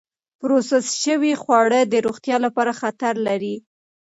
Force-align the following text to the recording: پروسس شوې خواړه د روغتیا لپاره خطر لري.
پروسس 0.39 0.85
شوې 1.03 1.33
خواړه 1.41 1.79
د 1.85 1.93
روغتیا 2.05 2.37
لپاره 2.45 2.71
خطر 2.81 3.13
لري. 3.27 3.55